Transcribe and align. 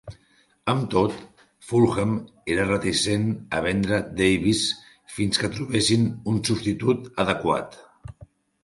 Amb 0.71 0.85
tot, 0.93 1.17
Fulham 1.71 2.15
era 2.55 2.65
reticent 2.69 3.27
a 3.59 3.61
vendre 3.67 4.01
Davis 4.23 4.65
fins 5.19 5.45
que 5.45 5.53
trobessin 5.59 6.11
un 6.35 6.43
substitut 6.51 7.09
adequat. 7.29 7.81